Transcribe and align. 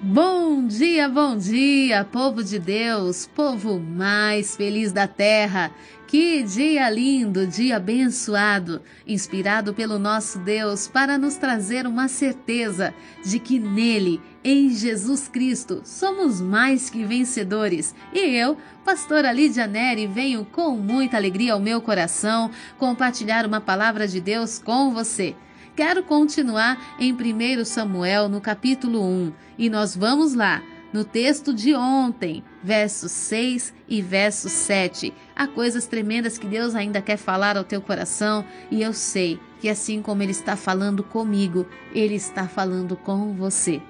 Bom 0.00 0.64
dia, 0.64 1.08
bom 1.08 1.36
dia, 1.36 2.04
povo 2.04 2.44
de 2.44 2.56
Deus, 2.56 3.28
povo 3.34 3.80
mais 3.80 4.54
feliz 4.54 4.92
da 4.92 5.08
terra. 5.08 5.72
Que 6.06 6.44
dia 6.44 6.88
lindo, 6.88 7.44
dia 7.48 7.78
abençoado, 7.78 8.80
inspirado 9.04 9.74
pelo 9.74 9.98
nosso 9.98 10.38
Deus 10.38 10.86
para 10.86 11.18
nos 11.18 11.34
trazer 11.34 11.84
uma 11.84 12.06
certeza 12.06 12.94
de 13.24 13.40
que 13.40 13.58
nele, 13.58 14.22
em 14.44 14.70
Jesus 14.70 15.26
Cristo, 15.26 15.82
somos 15.84 16.40
mais 16.40 16.88
que 16.88 17.04
vencedores. 17.04 17.92
E 18.14 18.20
eu, 18.20 18.56
pastora 18.84 19.32
Lídia 19.32 19.66
Neri, 19.66 20.06
venho 20.06 20.44
com 20.44 20.76
muita 20.76 21.16
alegria 21.16 21.54
ao 21.54 21.60
meu 21.60 21.80
coração 21.80 22.52
compartilhar 22.78 23.44
uma 23.44 23.60
palavra 23.60 24.06
de 24.06 24.20
Deus 24.20 24.60
com 24.60 24.92
você. 24.94 25.34
Quero 25.78 26.02
continuar 26.02 26.96
em 26.98 27.12
1 27.12 27.64
Samuel, 27.64 28.28
no 28.28 28.40
capítulo 28.40 29.00
1, 29.00 29.32
e 29.56 29.70
nós 29.70 29.94
vamos 29.94 30.34
lá, 30.34 30.60
no 30.92 31.04
texto 31.04 31.54
de 31.54 31.72
ontem, 31.72 32.42
versos 32.64 33.12
6 33.12 33.72
e 33.88 34.02
verso 34.02 34.48
7. 34.48 35.14
Há 35.36 35.46
coisas 35.46 35.86
tremendas 35.86 36.36
que 36.36 36.48
Deus 36.48 36.74
ainda 36.74 37.00
quer 37.00 37.16
falar 37.16 37.56
ao 37.56 37.62
teu 37.62 37.80
coração, 37.80 38.44
e 38.72 38.82
eu 38.82 38.92
sei 38.92 39.38
que 39.60 39.68
assim 39.68 40.02
como 40.02 40.20
Ele 40.20 40.32
está 40.32 40.56
falando 40.56 41.04
comigo, 41.04 41.64
Ele 41.94 42.16
está 42.16 42.48
falando 42.48 42.96
com 42.96 43.32
você. 43.34 43.80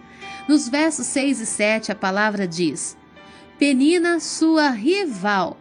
Nos 0.46 0.68
versos 0.68 1.06
6 1.06 1.40
e 1.40 1.46
7, 1.46 1.90
a 1.90 1.94
palavra 1.94 2.46
diz: 2.46 2.98
Penina, 3.58 4.20
sua 4.20 4.68
rival, 4.68 5.56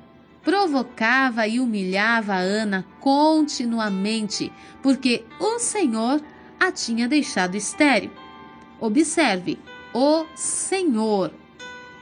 provocava 0.48 1.46
e 1.46 1.60
humilhava 1.60 2.36
Ana 2.36 2.86
continuamente, 3.02 4.50
porque 4.82 5.26
o 5.42 5.60
Senhor 5.60 6.22
a 6.58 6.72
tinha 6.72 7.06
deixado 7.06 7.56
estéril. 7.56 8.12
Observe, 8.80 9.60
o 9.94 10.26
Senhor 10.36 11.34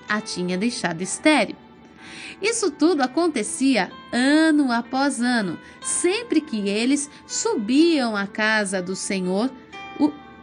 a 0.07 0.21
tinha 0.21 0.59
deixado 0.59 1.01
estéril. 1.01 1.55
Isso 2.39 2.69
tudo 2.69 3.01
acontecia 3.01 3.91
ano 4.13 4.71
após 4.71 5.19
ano. 5.19 5.57
Sempre 5.81 6.39
que 6.39 6.69
eles 6.69 7.09
subiam 7.25 8.15
à 8.15 8.27
casa 8.27 8.79
do 8.79 8.95
Senhor, 8.95 9.49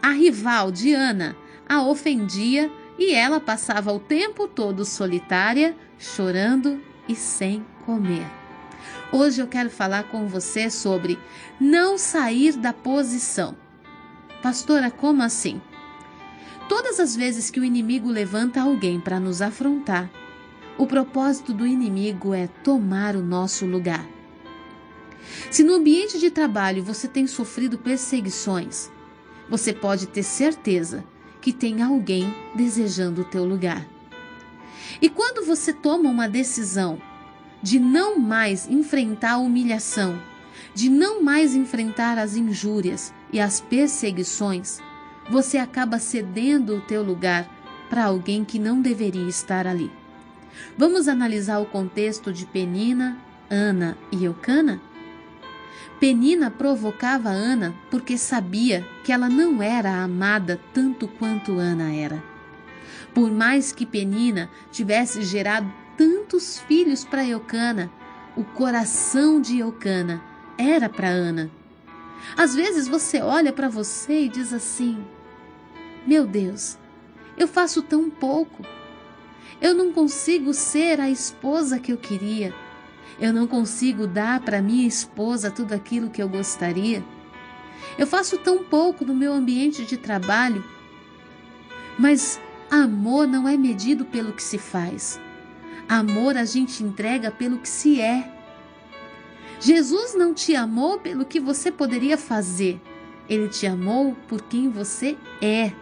a 0.02 0.10
rival 0.10 0.72
de 0.72 0.92
Ana 0.92 1.36
a 1.68 1.84
ofendia 1.84 2.68
e 2.98 3.14
ela 3.14 3.38
passava 3.38 3.92
o 3.92 4.00
tempo 4.00 4.48
todo 4.48 4.84
solitária, 4.84 5.76
chorando 6.00 6.82
e 7.08 7.14
sem 7.14 7.64
comer. 7.84 8.26
Hoje 9.12 9.40
eu 9.40 9.46
quero 9.46 9.70
falar 9.70 10.04
com 10.04 10.26
você 10.26 10.70
sobre 10.70 11.18
não 11.60 11.98
sair 11.98 12.56
da 12.56 12.72
posição. 12.72 13.56
Pastora, 14.42 14.90
como 14.90 15.22
assim? 15.22 15.60
Todas 16.68 16.98
as 16.98 17.14
vezes 17.14 17.50
que 17.50 17.60
o 17.60 17.64
inimigo 17.64 18.10
levanta 18.10 18.62
alguém 18.62 18.98
para 18.98 19.20
nos 19.20 19.42
afrontar, 19.42 20.10
o 20.78 20.86
propósito 20.86 21.52
do 21.52 21.66
inimigo 21.66 22.32
é 22.32 22.46
tomar 22.46 23.14
o 23.14 23.22
nosso 23.22 23.66
lugar. 23.66 24.06
Se 25.50 25.62
no 25.62 25.74
ambiente 25.74 26.18
de 26.18 26.30
trabalho 26.30 26.82
você 26.82 27.06
tem 27.06 27.26
sofrido 27.26 27.78
perseguições, 27.78 28.90
você 29.48 29.72
pode 29.72 30.06
ter 30.06 30.22
certeza 30.22 31.04
que 31.40 31.52
tem 31.52 31.82
alguém 31.82 32.34
desejando 32.54 33.20
o 33.20 33.24
teu 33.24 33.44
lugar. 33.44 33.86
E 35.00 35.08
quando 35.08 35.44
você 35.44 35.72
toma 35.72 36.08
uma 36.08 36.28
decisão 36.28 37.00
de 37.62 37.78
não 37.78 38.18
mais 38.18 38.68
enfrentar 38.68 39.32
a 39.32 39.38
humilhação, 39.38 40.20
de 40.74 40.90
não 40.90 41.22
mais 41.22 41.54
enfrentar 41.54 42.18
as 42.18 42.36
injúrias 42.36 43.14
e 43.32 43.38
as 43.40 43.60
perseguições, 43.60 44.80
você 45.30 45.58
acaba 45.58 45.98
cedendo 45.98 46.76
o 46.76 46.80
teu 46.80 47.02
lugar 47.02 47.48
para 47.88 48.04
alguém 48.04 48.44
que 48.44 48.58
não 48.58 48.80
deveria 48.80 49.28
estar 49.28 49.66
ali. 49.66 49.90
Vamos 50.76 51.08
analisar 51.08 51.60
o 51.60 51.66
contexto 51.66 52.32
de 52.32 52.44
Penina, 52.46 53.16
Ana 53.48 53.96
e 54.10 54.24
Eucana? 54.24 54.80
Penina 56.00 56.50
provocava 56.50 57.28
Ana 57.28 57.74
porque 57.90 58.18
sabia 58.18 58.84
que 59.04 59.12
ela 59.12 59.28
não 59.28 59.62
era 59.62 60.02
amada 60.02 60.60
tanto 60.72 61.06
quanto 61.06 61.58
Ana 61.58 61.94
era. 61.94 62.22
Por 63.14 63.30
mais 63.30 63.72
que 63.72 63.86
Penina 63.86 64.50
tivesse 64.70 65.22
gerado 65.22 65.72
tantos 65.96 66.58
filhos 66.58 67.04
para 67.04 67.24
Eucana, 67.24 67.90
o 68.36 68.44
coração 68.44 69.40
de 69.40 69.58
Eucana 69.58 70.22
era 70.56 70.88
para 70.88 71.08
Ana. 71.08 71.50
Às 72.36 72.54
vezes 72.54 72.88
você 72.88 73.20
olha 73.20 73.52
para 73.52 73.68
você 73.68 74.24
e 74.24 74.28
diz 74.28 74.52
assim: 74.52 75.04
Meu 76.06 76.26
Deus, 76.26 76.78
eu 77.36 77.48
faço 77.48 77.82
tão 77.82 78.08
pouco. 78.08 78.64
Eu 79.60 79.74
não 79.74 79.92
consigo 79.92 80.52
ser 80.52 81.00
a 81.00 81.10
esposa 81.10 81.78
que 81.78 81.92
eu 81.92 81.96
queria. 81.96 82.54
Eu 83.20 83.32
não 83.32 83.46
consigo 83.46 84.06
dar 84.06 84.40
para 84.40 84.62
minha 84.62 84.86
esposa 84.86 85.50
tudo 85.50 85.72
aquilo 85.72 86.10
que 86.10 86.22
eu 86.22 86.28
gostaria. 86.28 87.04
Eu 87.98 88.06
faço 88.06 88.38
tão 88.38 88.64
pouco 88.64 89.04
no 89.04 89.14
meu 89.14 89.32
ambiente 89.32 89.84
de 89.84 89.96
trabalho. 89.96 90.64
Mas 91.98 92.40
amor 92.70 93.26
não 93.28 93.46
é 93.46 93.56
medido 93.56 94.04
pelo 94.04 94.32
que 94.32 94.42
se 94.42 94.58
faz. 94.58 95.20
Amor 95.88 96.36
a 96.36 96.44
gente 96.44 96.82
entrega 96.82 97.30
pelo 97.30 97.58
que 97.58 97.68
se 97.68 98.00
é. 98.00 98.30
Jesus 99.60 100.14
não 100.14 100.34
te 100.34 100.56
amou 100.56 100.98
pelo 100.98 101.24
que 101.24 101.38
você 101.38 101.70
poderia 101.70 102.18
fazer, 102.18 102.80
ele 103.28 103.48
te 103.48 103.66
amou 103.66 104.16
por 104.26 104.42
quem 104.42 104.68
você 104.68 105.16
é. 105.40 105.72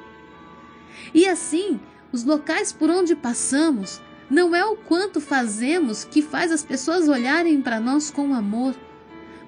E 1.15 1.27
assim, 1.27 1.81
os 2.13 2.25
locais 2.25 2.73
por 2.73 2.91
onde 2.91 3.17
passamos, 3.17 4.01
não 4.29 4.55
é 4.55 4.65
o 4.65 4.77
quanto 4.77 5.21
fazemos 5.21 6.05
que 6.05 6.23
faz 6.23 6.53
as 6.53 6.63
pessoas 6.63 7.09
olharem 7.09 7.61
para 7.61 7.81
nós 7.81 8.11
com 8.11 8.35
amor, 8.35 8.75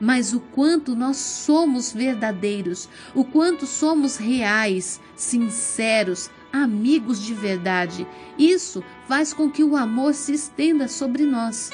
mas 0.01 0.33
o 0.33 0.41
quanto 0.41 0.97
nós 0.97 1.17
somos 1.17 1.93
verdadeiros, 1.93 2.89
o 3.15 3.25
quanto 3.25 3.67
somos 3.67 4.17
reais, 4.17 5.01
sinceros, 5.15 6.31
amigos 6.53 7.21
de 7.21 7.35
verdade. 7.35 8.07
Isso 8.39 8.85
faz 9.09 9.33
com 9.33 9.51
que 9.51 9.65
o 9.65 9.77
amor 9.77 10.15
se 10.15 10.33
estenda 10.33 10.87
sobre 10.89 11.25
nós. 11.25 11.71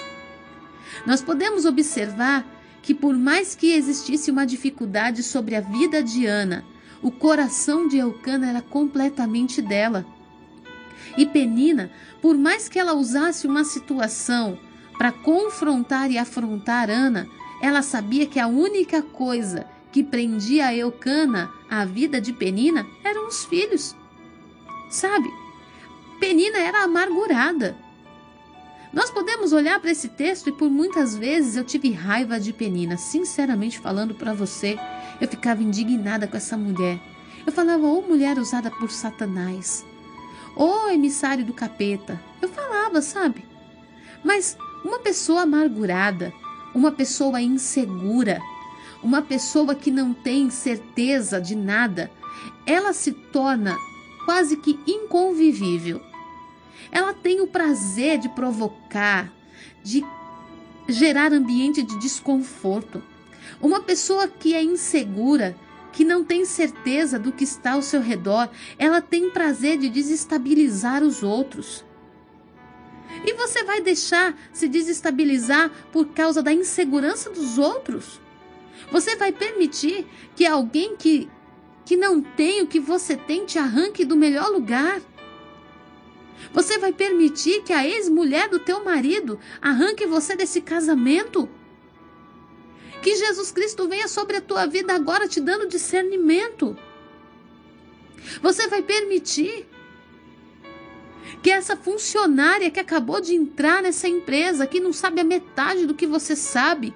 Nós 1.07 1.21
podemos 1.21 1.65
observar 1.65 2.47
que, 2.83 2.95
por 2.95 3.17
mais 3.17 3.55
que 3.55 3.73
existisse 3.73 4.31
uma 4.31 4.47
dificuldade 4.47 5.23
sobre 5.23 5.55
a 5.57 5.61
vida 5.61 6.03
de 6.03 6.27
Ana, 6.27 6.65
o 7.03 7.11
coração 7.11 7.87
de 7.87 7.99
Eucana 7.99 8.49
era 8.49 8.63
completamente 8.63 9.61
dela. 9.61 10.07
E 11.17 11.27
Penina, 11.27 11.91
por 12.21 12.37
mais 12.37 12.69
que 12.69 12.79
ela 12.79 12.95
usasse 12.95 13.47
uma 13.47 13.65
situação 13.65 14.59
para 14.97 15.13
confrontar 15.13 16.11
e 16.11 16.19
afrontar 16.19 16.91
Ana, 16.91 17.27
ela 17.63 17.83
sabia 17.83 18.27
que 18.27 18.39
a 18.39 18.47
única 18.47 19.03
coisa 19.03 19.67
que 19.93 20.03
prendia 20.03 20.67
a 20.67 20.75
Eucana 20.75 21.51
à 21.69 21.85
vida 21.85 22.21
de 22.21 22.33
Penina 22.33 22.87
eram 23.05 23.29
os 23.29 23.45
filhos. 23.45 23.97
Sabe? 24.89 25.33
Penina 26.19 26.59
era 26.59 26.83
amargurada. 26.83 27.77
Nós 28.93 29.11
podemos 29.11 29.53
olhar 29.53 29.79
para 29.81 29.91
esse 29.91 30.09
texto 30.09 30.49
e 30.49 30.53
por 30.53 30.71
muitas 30.71 31.17
vezes 31.17 31.57
eu 31.57 31.65
tive 31.65 31.91
raiva 31.93 32.41
de 32.41 32.53
Penina, 32.53 32.97
sinceramente 32.97 33.79
falando 33.79 34.15
para 34.15 34.33
você, 34.33 34.79
eu 35.21 35.29
ficava 35.29 35.63
indignada 35.63 36.27
com 36.27 36.37
essa 36.37 36.57
mulher. 36.57 36.99
Eu 37.47 37.53
falava, 37.53 37.87
ô 37.87 37.99
oh, 37.99 38.03
mulher 38.03 38.39
usada 38.39 38.71
por 38.71 38.91
Satanás, 38.91 39.85
ô 40.57 40.65
oh, 40.65 40.89
emissário 40.89 41.45
do 41.45 41.53
capeta. 41.53 42.21
Eu 42.41 42.49
falava, 42.49 43.03
sabe? 43.03 43.45
Mas 44.25 44.57
uma 44.85 44.99
pessoa 44.99 45.43
amargurada, 45.43 46.33
uma 46.75 46.91
pessoa 46.91 47.41
insegura, 47.41 48.41
uma 49.03 49.23
pessoa 49.23 49.75
que 49.75 49.91
não 49.91 50.15
tem 50.15 50.51
certeza 50.51 51.41
de 51.41 51.55
nada, 51.55 52.11
ela 52.67 52.93
se 52.93 53.13
torna 53.13 53.77
quase 54.29 54.59
que 54.59 54.79
inconvivível. 54.87 56.03
Ela 56.93 57.15
tem 57.15 57.41
o 57.41 57.47
prazer 57.47 58.19
de 58.19 58.29
provocar, 58.29 59.33
de 59.83 60.05
gerar 60.87 61.33
ambiente 61.33 61.83
de 61.83 61.99
desconforto. 61.99 63.03
Uma 63.59 63.81
pessoa 63.81 64.29
que 64.29 64.55
é 64.55 64.63
insegura, 64.63 65.57
que 65.95 66.05
não 66.05 66.23
tem 66.23 66.45
certeza 66.45 67.19
do 67.19 67.33
que 67.33 67.43
está 67.43 67.73
ao 67.73 67.81
seu 67.81 68.03
redor, 68.03 68.51
ela 68.79 69.01
tem 69.01 69.31
prazer 69.31 69.79
de 69.79 69.89
desestabilizar 69.89 71.03
os 71.03 71.23
outros. 71.23 71.83
E 73.25 73.33
você 73.33 73.65
vai 73.65 73.81
deixar 73.81 74.39
se 74.53 74.69
desestabilizar 74.69 75.71
por 75.91 76.09
causa 76.09 76.43
da 76.43 76.53
insegurança 76.53 77.31
dos 77.31 77.57
outros? 77.57 78.21
Você 78.93 79.17
vai 79.17 79.33
permitir 79.33 80.07
que 80.37 80.45
alguém 80.45 80.97
que 80.97 81.31
que 81.89 81.97
não 81.97 82.21
tem 82.21 82.61
o 82.61 82.67
que 82.67 82.79
você 82.79 83.17
tem 83.17 83.47
te 83.47 83.59
arranque 83.59 84.05
do 84.05 84.15
melhor 84.15 84.51
lugar. 84.51 85.01
Você 86.53 86.77
vai 86.77 86.93
permitir 86.93 87.63
que 87.63 87.73
a 87.73 87.89
ex-mulher 87.89 88.51
do 88.51 88.59
teu 88.59 88.85
marido 88.85 89.41
arranque 89.59 90.05
você 90.05 90.37
desse 90.37 90.61
casamento? 90.61 91.49
Que 93.01 93.17
Jesus 93.17 93.51
Cristo 93.51 93.89
venha 93.89 94.07
sobre 94.07 94.37
a 94.37 94.43
tua 94.43 94.67
vida 94.67 94.95
agora 94.95 95.27
te 95.27 95.41
dando 95.41 95.67
discernimento. 95.67 96.77
Você 98.43 98.69
vai 98.69 98.83
permitir 98.83 99.67
que 101.43 101.51
essa 101.51 101.75
funcionária 101.75 102.71
que 102.71 102.81
acabou 102.81 103.19
de 103.19 103.35
entrar 103.35 103.83
nessa 103.83 104.07
empresa, 104.07 104.67
que 104.67 104.79
não 104.79 104.93
sabe 104.93 105.23
a 105.23 105.25
metade 105.25 105.87
do 105.87 105.95
que 105.95 106.07
você 106.07 106.37
sabe, 106.37 106.93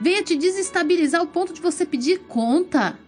venha 0.00 0.22
te 0.22 0.36
desestabilizar 0.36 1.20
ao 1.20 1.26
ponto 1.26 1.52
de 1.52 1.60
você 1.60 1.84
pedir 1.84 2.20
conta. 2.20 2.98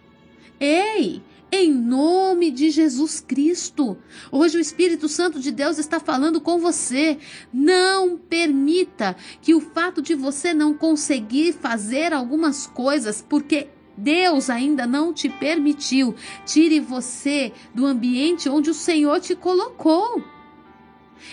Ei, 0.59 1.23
em 1.49 1.71
nome 1.73 2.51
de 2.51 2.69
Jesus 2.69 3.23
Cristo. 3.25 3.97
Hoje 4.29 4.57
o 4.57 4.61
Espírito 4.61 5.07
Santo 5.07 5.39
de 5.39 5.51
Deus 5.51 5.77
está 5.77 6.01
falando 6.01 6.41
com 6.41 6.59
você. 6.59 7.17
Não 7.53 8.17
permita 8.17 9.15
que 9.41 9.55
o 9.55 9.61
fato 9.61 10.01
de 10.01 10.13
você 10.13 10.53
não 10.53 10.73
conseguir 10.73 11.53
fazer 11.53 12.11
algumas 12.11 12.67
coisas 12.67 13.25
porque 13.27 13.69
Deus 13.97 14.49
ainda 14.49 14.85
não 14.85 15.13
te 15.13 15.29
permitiu, 15.29 16.13
tire 16.45 16.79
você 16.81 17.53
do 17.73 17.85
ambiente 17.85 18.49
onde 18.49 18.69
o 18.69 18.73
Senhor 18.73 19.21
te 19.21 19.35
colocou. 19.35 20.21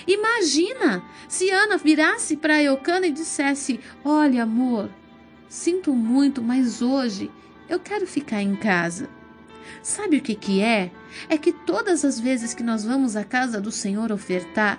Imagina 0.06 1.05
se 1.28 1.50
Ana 1.50 1.76
virasse 1.76 2.37
para 2.37 2.62
Eucana 2.62 3.08
e 3.08 3.12
dissesse: 3.12 3.81
Olha, 4.05 4.44
amor, 4.44 4.88
sinto 5.49 5.93
muito, 5.93 6.40
mas 6.40 6.81
hoje 6.81 7.31
eu 7.69 7.81
quero 7.81 8.06
ficar 8.06 8.40
em 8.40 8.55
casa. 8.55 9.16
Sabe 9.83 10.19
o 10.19 10.23
que, 10.23 10.35
que 10.35 10.61
é? 10.61 10.91
É 11.29 11.39
que 11.39 11.53
todas 11.53 12.05
as 12.05 12.19
vezes 12.19 12.55
que 12.55 12.63
nós 12.63 12.85
vamos 12.85 13.17
à 13.17 13.25
casa 13.25 13.61
do 13.61 13.71
Senhor 13.71 14.13
ofertar, 14.13 14.79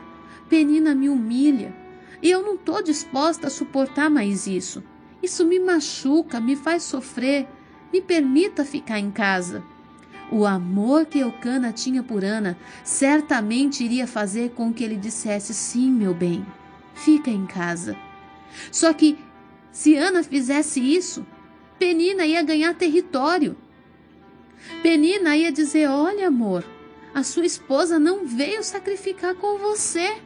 Penina 0.50 0.96
me 0.96 1.10
humilha 1.10 1.74
e 2.22 2.32
eu 2.32 2.42
não 2.42 2.56
estou 2.56 2.82
disposta 2.82 3.48
a 3.48 3.50
suportar 3.50 4.10
mais 4.10 4.48
isso. 4.48 4.84
Isso 5.22 5.46
me 5.46 5.60
machuca, 5.60 6.40
me 6.40 6.56
faz 6.56 6.84
sofrer. 6.84 7.48
Me 7.92 8.02
permita 8.02 8.66
ficar 8.66 9.00
em 9.00 9.12
casa. 9.12 9.64
O 10.32 10.46
amor 10.46 11.06
que 11.06 11.20
Eucana 11.20 11.72
tinha 11.72 12.04
por 12.04 12.24
Ana 12.24 12.58
certamente 12.84 13.84
iria 13.84 14.06
fazer 14.06 14.52
com 14.52 14.74
que 14.74 14.84
ele 14.84 14.98
dissesse: 14.98 15.54
Sim, 15.54 15.90
meu 15.92 16.14
bem, 16.14 16.46
fica 16.94 17.30
em 17.30 17.46
casa. 17.46 17.96
Só 18.72 18.92
que, 18.94 19.18
se 19.72 19.96
Ana 19.96 20.24
fizesse 20.24 20.82
isso, 20.82 21.26
Penina 21.80 22.26
ia 22.26 22.42
ganhar 22.42 22.74
território. 22.74 23.56
Penina 24.82 25.36
ia 25.36 25.52
dizer: 25.52 25.90
Olha, 25.90 26.28
amor, 26.28 26.64
a 27.14 27.24
sua 27.24 27.46
esposa 27.46 27.98
não 27.98 28.26
veio 28.26 28.64
sacrificar 28.64 29.36
com 29.36 29.58
você. 29.58 30.18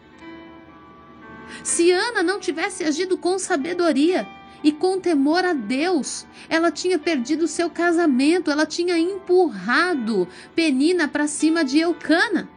Se 1.63 1.91
Ana 1.91 2.23
não 2.23 2.39
tivesse 2.39 2.83
agido 2.83 3.17
com 3.17 3.37
sabedoria 3.37 4.27
e 4.63 4.71
com 4.71 4.99
temor 4.99 5.43
a 5.43 5.53
Deus, 5.53 6.25
ela 6.47 6.71
tinha 6.71 6.97
perdido 6.97 7.47
seu 7.47 7.69
casamento, 7.69 8.51
ela 8.51 8.65
tinha 8.65 8.97
empurrado 8.97 10.27
Penina 10.55 11.07
para 11.07 11.27
cima 11.27 11.63
de 11.63 11.79
Eucana. 11.79 12.49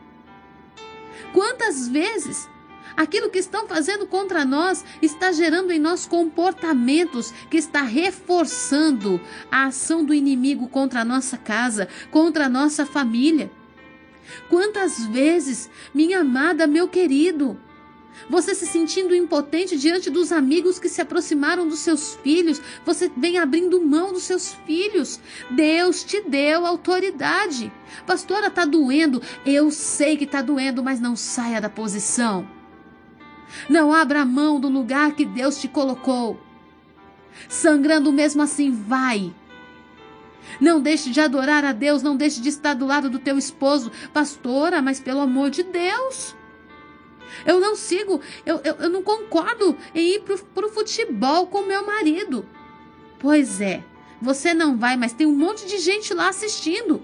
Quantas 1.33 1.89
vezes 1.89 2.49
Aquilo 2.97 3.29
que 3.29 3.39
estão 3.39 3.67
fazendo 3.67 4.07
contra 4.07 4.45
nós 4.45 4.85
está 5.03 5.33
gerando 5.33 5.73
em 5.73 5.79
nós 5.79 6.07
comportamentos 6.07 7.33
que 7.51 7.57
está 7.57 7.83
reforçando 7.83 9.21
a 9.51 9.67
ação 9.67 10.05
do 10.05 10.15
inimigo 10.15 10.69
contra 10.69 11.01
a 11.01 11.05
nossa 11.05 11.37
casa, 11.37 11.89
contra 12.11 12.47
a 12.47 12.49
nossa 12.49 12.87
família. 12.87 13.51
Quantas 14.49 15.05
vezes, 15.07 15.69
minha 15.93 16.21
amada, 16.21 16.67
meu 16.67 16.89
querido, 16.89 17.59
você 18.31 18.55
se 18.55 18.67
sentindo 18.67 19.15
impotente 19.15 19.77
diante 19.77 20.09
dos 20.09 20.33
amigos 20.33 20.79
que 20.79 20.89
se 20.89 21.01
aproximaram 21.01 21.69
dos 21.69 21.81
seus 21.81 22.15
filhos, 22.23 22.61
você 22.85 23.11
vem 23.15 23.39
abrindo 23.39 23.85
mão 23.85 24.13
dos 24.13 24.23
seus 24.23 24.55
filhos. 24.67 25.21
Deus 25.51 26.05
te 26.05 26.21
deu 26.23 26.65
autoridade. 26.65 27.73
Pastora, 28.07 28.51
tá 28.51 28.65
doendo. 28.65 29.21
Eu 29.45 29.71
sei 29.71 30.17
que 30.17 30.27
tá 30.27 30.41
doendo, 30.41 30.83
mas 30.83 31.01
não 31.01 31.17
saia 31.17 31.61
da 31.61 31.69
posição. 31.69 32.49
Não 33.69 33.93
abra 33.93 34.25
mão 34.25 34.61
do 34.61 34.69
lugar 34.69 35.13
que 35.13 35.25
Deus 35.25 35.61
te 35.61 35.69
colocou. 35.69 36.39
Sangrando 37.49 38.13
mesmo 38.13 38.43
assim, 38.43 38.71
vai. 38.71 39.35
Não 40.61 40.81
deixe 40.81 41.11
de 41.11 41.21
adorar 41.21 41.65
a 41.65 41.73
Deus, 41.73 42.03
não 42.03 42.17
deixe 42.17 42.41
de 42.41 42.49
estar 42.49 42.75
do 42.75 42.87
lado 42.87 43.11
do 43.11 43.19
teu 43.19 43.39
esposo. 43.39 43.91
Pastora, 44.13 44.81
mas 44.81 45.01
pelo 45.01 45.21
amor 45.21 45.51
de 45.51 45.63
Deus. 45.63 46.35
Eu 47.45 47.59
não 47.59 47.75
sigo, 47.75 48.21
eu, 48.47 48.61
eu, 48.63 48.75
eu 48.75 48.89
não 48.89 49.03
concordo 49.03 49.77
em 49.95 50.15
ir 50.15 50.23
para 50.23 50.67
o 50.67 50.71
futebol 50.71 51.47
com 51.47 51.63
meu 51.63 51.85
marido. 51.85 52.47
Pois 53.19 53.61
é, 53.61 53.83
você 54.21 54.55
não 54.55 54.77
vai, 54.77 54.97
mas 54.97 55.13
tem 55.13 55.27
um 55.27 55.35
monte 55.35 55.67
de 55.67 55.79
gente 55.79 56.15
lá 56.15 56.29
assistindo. 56.29 57.04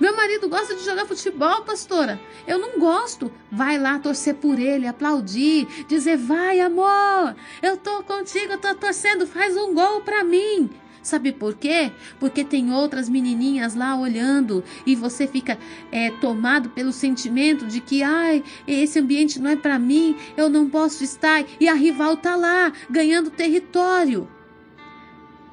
Meu 0.00 0.16
marido 0.16 0.48
gosta 0.48 0.74
de 0.74 0.84
jogar 0.84 1.06
futebol, 1.06 1.62
pastora. 1.62 2.20
Eu 2.46 2.58
não 2.58 2.78
gosto. 2.78 3.30
Vai 3.50 3.78
lá 3.78 3.98
torcer 3.98 4.34
por 4.34 4.58
ele, 4.58 4.86
aplaudir, 4.86 5.66
dizer: 5.86 6.16
vai, 6.16 6.60
amor, 6.60 7.36
eu 7.62 7.76
tô 7.76 8.02
contigo, 8.02 8.52
eu 8.52 8.58
tô 8.58 8.74
torcendo, 8.74 9.26
faz 9.26 9.56
um 9.56 9.74
gol 9.74 10.00
para 10.00 10.24
mim. 10.24 10.70
Sabe 11.04 11.32
por 11.32 11.54
quê? 11.54 11.92
Porque 12.18 12.42
tem 12.42 12.72
outras 12.72 13.10
menininhas 13.10 13.74
lá 13.74 13.94
olhando 13.94 14.64
e 14.86 14.96
você 14.96 15.26
fica 15.26 15.58
é, 15.92 16.10
tomado 16.10 16.70
pelo 16.70 16.94
sentimento 16.94 17.66
de 17.66 17.78
que, 17.82 18.02
ai, 18.02 18.42
esse 18.66 18.98
ambiente 18.98 19.38
não 19.38 19.50
é 19.50 19.56
para 19.56 19.78
mim, 19.78 20.16
eu 20.34 20.48
não 20.48 20.68
posso 20.70 21.04
estar. 21.04 21.44
E 21.60 21.68
a 21.68 21.74
rival 21.74 22.16
tá 22.16 22.34
lá, 22.34 22.72
ganhando 22.88 23.30
território. 23.30 24.26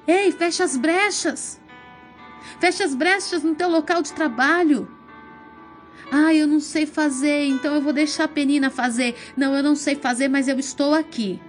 Ei, 0.07 0.31
fecha 0.31 0.63
as 0.63 0.77
brechas. 0.77 1.60
Feche 2.59 2.83
as 2.83 2.95
brechas 2.95 3.43
no 3.43 3.55
teu 3.55 3.69
local 3.69 4.01
de 4.01 4.13
trabalho. 4.13 4.87
Ah, 6.11 6.33
eu 6.33 6.45
não 6.45 6.59
sei 6.59 6.85
fazer, 6.85 7.45
então 7.45 7.73
eu 7.73 7.81
vou 7.81 7.93
deixar 7.93 8.25
a 8.25 8.27
Penina 8.27 8.69
fazer. 8.69 9.15
Não, 9.37 9.55
eu 9.55 9.63
não 9.63 9.75
sei 9.75 9.95
fazer, 9.95 10.27
mas 10.27 10.47
eu 10.47 10.59
estou 10.59 10.93
aqui. 10.93 11.39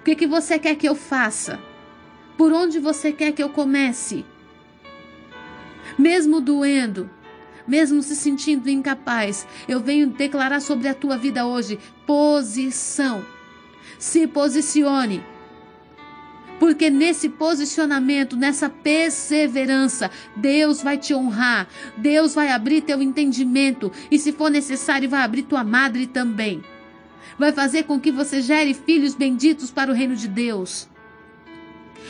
O 0.00 0.04
que, 0.04 0.14
que 0.14 0.26
você 0.26 0.58
quer 0.58 0.74
que 0.76 0.88
eu 0.88 0.94
faça? 0.94 1.58
Por 2.36 2.52
onde 2.52 2.78
você 2.78 3.12
quer 3.12 3.32
que 3.32 3.42
eu 3.42 3.50
comece? 3.50 4.24
Mesmo 5.98 6.40
doendo, 6.40 7.10
mesmo 7.66 8.02
se 8.02 8.16
sentindo 8.16 8.68
incapaz, 8.68 9.46
eu 9.68 9.80
venho 9.80 10.08
declarar 10.08 10.60
sobre 10.60 10.88
a 10.88 10.94
tua 10.94 11.16
vida 11.16 11.46
hoje 11.46 11.78
posição. 12.06 13.24
Se 13.98 14.26
posicione 14.26 15.22
porque 16.60 16.90
nesse 16.90 17.30
posicionamento, 17.30 18.36
nessa 18.36 18.68
perseverança, 18.68 20.10
Deus 20.36 20.82
vai 20.82 20.98
te 20.98 21.14
honrar, 21.14 21.66
Deus 21.96 22.34
vai 22.34 22.50
abrir 22.50 22.82
teu 22.82 23.00
entendimento 23.00 23.90
e, 24.10 24.18
se 24.18 24.30
for 24.30 24.50
necessário, 24.50 25.08
vai 25.08 25.22
abrir 25.22 25.44
tua 25.44 25.64
madre 25.64 26.06
também. 26.06 26.62
Vai 27.38 27.50
fazer 27.50 27.84
com 27.84 27.98
que 27.98 28.12
você 28.12 28.42
gere 28.42 28.74
filhos 28.74 29.14
benditos 29.14 29.70
para 29.70 29.90
o 29.90 29.94
reino 29.94 30.14
de 30.14 30.28
Deus. 30.28 30.86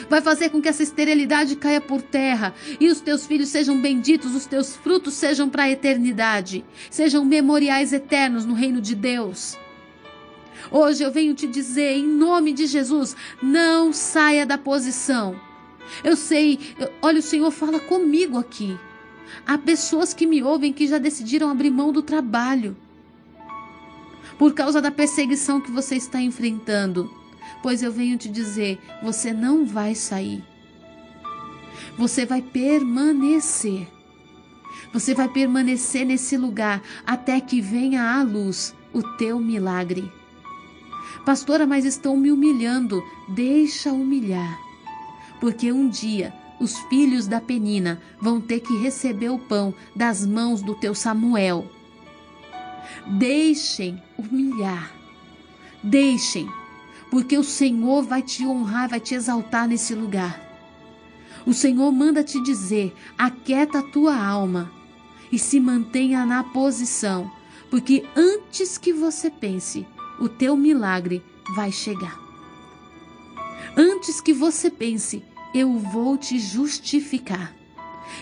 Vai 0.09 0.21
fazer 0.21 0.49
com 0.49 0.61
que 0.61 0.69
essa 0.69 0.83
esterilidade 0.83 1.55
caia 1.55 1.81
por 1.81 2.03
terra 2.03 2.53
e 2.81 2.89
os 2.89 3.01
teus 3.01 3.27
filhos 3.27 3.51
sejam 3.51 3.81
benditos, 3.81 4.35
os 4.35 4.47
teus 4.47 4.75
frutos 4.75 5.15
sejam 5.15 5.49
para 5.49 5.65
a 5.65 5.71
eternidade, 5.71 6.65
sejam 6.91 7.25
memoriais 7.25 7.93
eternos 7.93 8.45
no 8.45 8.55
reino 8.55 8.81
de 8.81 8.97
Deus. 8.97 9.57
Hoje 10.71 11.03
eu 11.03 11.13
venho 11.13 11.35
te 11.35 11.47
dizer, 11.47 11.97
em 11.97 12.07
nome 12.07 12.53
de 12.53 12.67
Jesus, 12.67 13.17
não 13.43 13.93
saia 13.93 14.45
da 14.45 14.59
posição. 14.59 15.41
Eu 16.05 16.17
sei, 16.17 16.59
eu, 16.79 16.91
olha, 17.03 17.19
o 17.19 17.23
Senhor 17.23 17.51
fala 17.51 17.81
comigo 17.81 18.39
aqui. 18.39 18.79
Há 19.47 19.59
pessoas 19.59 20.13
que 20.13 20.27
me 20.27 20.43
ouvem 20.43 20.73
que 20.73 20.87
já 20.87 20.99
decidiram 20.99 21.51
abrir 21.51 21.71
mão 21.71 21.93
do 21.93 22.03
trabalho 22.03 22.77
por 24.39 24.55
causa 24.55 24.81
da 24.81 24.91
perseguição 24.91 25.61
que 25.61 25.71
você 25.71 25.97
está 25.97 26.21
enfrentando. 26.21 27.13
Pois 27.63 27.83
eu 27.83 27.93
venho 27.93 28.17
te 28.17 28.29
dizer, 28.29 28.79
você 29.03 29.33
não 29.33 29.67
vai 29.67 29.95
sair. 29.95 30.43
Você 31.99 32.25
vai 32.25 32.41
permanecer. 32.41 33.87
Você 34.93 35.15
vai 35.15 35.29
permanecer 35.29 36.07
nesse 36.07 36.37
lugar 36.37 36.83
até 37.07 37.39
que 37.41 37.61
venha 37.61 38.03
à 38.03 38.23
luz 38.23 38.75
o 38.93 39.03
teu 39.03 39.39
milagre. 39.39 40.11
Pastora, 41.25 41.67
mas 41.67 41.85
estão 41.85 42.17
me 42.17 42.31
humilhando. 42.31 43.03
Deixa 43.29 43.93
humilhar. 43.93 44.59
Porque 45.41 45.73
um 45.73 45.89
dia 45.89 46.33
os 46.61 46.79
filhos 46.81 47.27
da 47.27 47.41
Penina 47.41 48.01
vão 48.21 48.41
ter 48.41 48.61
que 48.61 48.77
receber 48.77 49.31
o 49.31 49.39
pão 49.39 49.75
das 49.97 50.27
mãos 50.27 50.61
do 50.61 50.75
teu 50.75 50.95
Samuel. 50.95 51.67
Deixem 53.07 54.01
humilhar. 54.19 54.95
Deixem, 55.83 56.47
porque 57.11 57.39
o 57.39 57.45
Senhor 57.45 58.03
vai 58.03 58.21
te 58.21 58.47
honrar, 58.47 58.91
vai 58.91 59.01
te 59.01 59.15
exaltar 59.15 59.67
nesse 59.67 59.95
lugar. 59.95 60.39
O 61.47 61.55
Senhor 61.55 61.91
manda 61.91 62.23
te 62.23 62.43
dizer: 62.43 62.95
aquieta 63.17 63.79
a 63.79 63.83
tua 63.83 64.15
alma 64.15 64.71
e 65.33 65.39
se 65.39 65.59
mantenha 65.59 66.27
na 66.27 66.45
posição, 66.45 67.31
porque 67.71 68.05
antes 68.15 68.77
que 68.77 68.93
você 68.93 69.31
pense, 69.31 69.87
o 70.21 70.29
teu 70.29 70.57
milagre 70.57 71.25
vai 71.57 71.73
chegar. 71.73 72.21
Antes 73.77 74.21
que 74.21 74.33
você 74.33 74.71
pense, 74.71 75.25
eu 75.55 75.79
vou 75.79 76.17
te 76.19 76.39
justificar, 76.39 77.55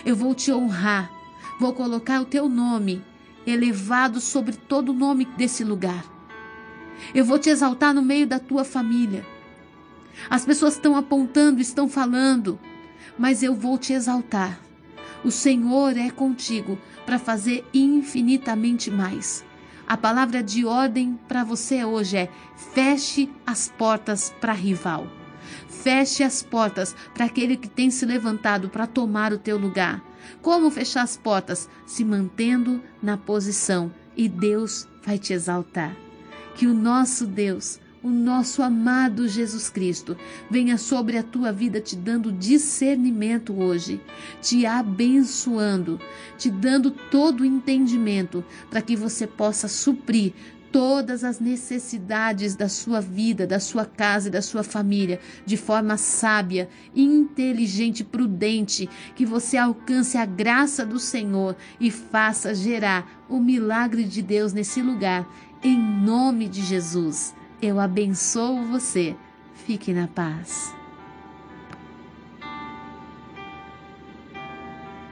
eu 0.05 0.15
vou 0.15 0.33
te 0.33 0.51
honrar, 0.51 1.11
vou 1.59 1.73
colocar 1.73 2.21
o 2.21 2.25
teu 2.25 2.47
nome 2.47 3.03
elevado 3.45 4.21
sobre 4.21 4.55
todo 4.55 4.89
o 4.89 4.95
nome 4.95 5.25
desse 5.25 5.63
lugar. 5.63 6.05
Eu 7.13 7.25
vou 7.25 7.37
te 7.37 7.49
exaltar 7.49 7.93
no 7.93 8.01
meio 8.01 8.25
da 8.25 8.39
tua 8.39 8.63
família. 8.63 9.25
As 10.29 10.45
pessoas 10.45 10.73
estão 10.73 10.95
apontando, 10.95 11.61
estão 11.61 11.89
falando, 11.89 12.59
mas 13.17 13.43
eu 13.43 13.53
vou 13.53 13.77
te 13.77 13.93
exaltar. 13.93 14.59
O 15.23 15.31
Senhor 15.31 15.97
é 15.97 16.09
contigo 16.09 16.77
para 17.05 17.19
fazer 17.19 17.65
infinitamente 17.73 18.89
mais. 18.89 19.43
A 19.89 19.97
palavra 19.97 20.43
de 20.43 20.67
ordem 20.67 21.19
para 21.27 21.43
você 21.43 21.83
hoje 21.83 22.15
é: 22.15 22.29
feche 22.75 23.27
as 23.43 23.69
portas 23.75 24.31
para 24.39 24.53
rival. 24.53 25.07
Feche 25.67 26.23
as 26.23 26.43
portas 26.43 26.95
para 27.11 27.25
aquele 27.25 27.57
que 27.57 27.67
tem 27.67 27.89
se 27.89 28.05
levantado 28.05 28.69
para 28.69 28.85
tomar 28.85 29.33
o 29.33 29.39
teu 29.39 29.57
lugar. 29.57 29.99
Como 30.43 30.69
fechar 30.69 31.01
as 31.01 31.17
portas? 31.17 31.67
Se 31.87 32.05
mantendo 32.05 32.83
na 33.01 33.17
posição 33.17 33.91
e 34.15 34.29
Deus 34.29 34.87
vai 35.03 35.17
te 35.17 35.33
exaltar. 35.33 35.95
Que 36.53 36.67
o 36.67 36.73
nosso 36.73 37.25
Deus 37.25 37.79
o 38.01 38.09
nosso 38.09 38.63
amado 38.63 39.27
Jesus 39.27 39.69
Cristo 39.69 40.17
venha 40.49 40.77
sobre 40.77 41.17
a 41.17 41.23
tua 41.23 41.51
vida 41.51 41.81
te 41.81 41.95
dando 41.95 42.31
discernimento 42.31 43.53
hoje, 43.59 43.99
te 44.41 44.65
abençoando, 44.65 45.99
te 46.37 46.49
dando 46.49 46.91
todo 46.91 47.41
o 47.41 47.45
entendimento 47.45 48.43
para 48.69 48.81
que 48.81 48.95
você 48.95 49.27
possa 49.27 49.67
suprir 49.67 50.33
todas 50.71 51.23
as 51.23 51.39
necessidades 51.39 52.55
da 52.55 52.69
sua 52.69 53.01
vida, 53.01 53.47
da 53.47 53.59
sua 53.59 53.85
casa 53.85 54.27
e 54.27 54.31
da 54.31 54.41
sua 54.41 54.63
família 54.63 55.19
de 55.45 55.57
forma 55.57 55.97
sábia, 55.97 56.69
inteligente, 56.95 58.03
prudente, 58.03 58.87
que 59.15 59.25
você 59.25 59.57
alcance 59.57 60.17
a 60.17 60.25
graça 60.25 60.85
do 60.85 60.99
Senhor 60.99 61.55
e 61.79 61.89
faça 61.89 62.53
gerar 62.53 63.25
o 63.27 63.39
milagre 63.39 64.03
de 64.03 64.21
Deus 64.21 64.53
nesse 64.53 64.81
lugar, 64.81 65.27
em 65.63 65.77
nome 65.77 66.47
de 66.47 66.61
Jesus. 66.61 67.33
Eu 67.61 67.79
abençoo 67.79 68.65
você. 68.67 69.15
Fique 69.53 69.93
na 69.93 70.07
paz. 70.07 70.78